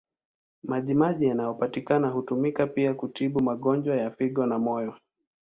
Maji 0.63 0.93
maji 0.93 1.25
yanayopatikana 1.25 2.09
hutumika 2.09 2.67
pia 2.67 2.93
kutibu 2.93 3.43
magonjwa 3.43 3.95
ya 3.95 4.11
figo 4.11 4.45
na 4.45 4.59
moyo. 4.59 4.95